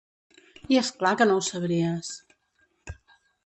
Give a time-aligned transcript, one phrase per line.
[0.75, 2.11] I és clar que no ho sabries!